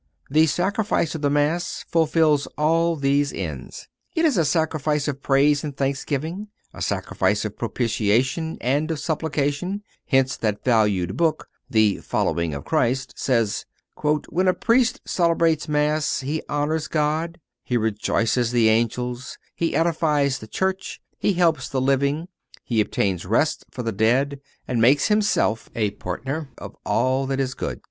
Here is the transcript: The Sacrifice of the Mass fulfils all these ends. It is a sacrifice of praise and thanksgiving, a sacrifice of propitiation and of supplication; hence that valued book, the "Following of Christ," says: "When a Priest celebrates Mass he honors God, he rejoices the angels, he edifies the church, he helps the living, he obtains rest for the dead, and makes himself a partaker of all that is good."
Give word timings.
The 0.31 0.47
Sacrifice 0.47 1.13
of 1.13 1.21
the 1.21 1.29
Mass 1.29 1.85
fulfils 1.87 2.47
all 2.57 2.95
these 2.95 3.31
ends. 3.31 3.87
It 4.15 4.25
is 4.25 4.35
a 4.35 4.43
sacrifice 4.43 5.07
of 5.07 5.21
praise 5.21 5.63
and 5.63 5.77
thanksgiving, 5.77 6.47
a 6.73 6.81
sacrifice 6.81 7.45
of 7.45 7.55
propitiation 7.55 8.57
and 8.61 8.89
of 8.89 8.97
supplication; 8.99 9.83
hence 10.07 10.37
that 10.37 10.63
valued 10.63 11.17
book, 11.17 11.49
the 11.69 11.99
"Following 11.99 12.51
of 12.55 12.65
Christ," 12.65 13.13
says: 13.15 13.67
"When 14.01 14.47
a 14.47 14.55
Priest 14.55 15.01
celebrates 15.05 15.67
Mass 15.67 16.21
he 16.21 16.41
honors 16.49 16.87
God, 16.87 17.39
he 17.63 17.77
rejoices 17.77 18.49
the 18.51 18.69
angels, 18.69 19.37
he 19.53 19.75
edifies 19.75 20.39
the 20.39 20.47
church, 20.47 20.99
he 21.19 21.33
helps 21.33 21.69
the 21.69 21.79
living, 21.79 22.27
he 22.63 22.81
obtains 22.81 23.23
rest 23.23 23.65
for 23.69 23.83
the 23.83 23.91
dead, 23.91 24.41
and 24.67 24.81
makes 24.81 25.09
himself 25.09 25.69
a 25.75 25.91
partaker 25.91 26.49
of 26.57 26.75
all 26.87 27.27
that 27.27 27.39
is 27.39 27.53
good." 27.53 27.79